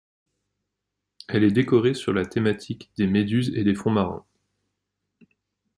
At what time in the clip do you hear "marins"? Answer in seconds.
3.91-4.25